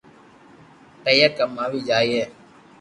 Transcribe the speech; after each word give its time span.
پييا 1.03 1.27
ڪماوي 1.37 1.79
جائي 1.89 2.17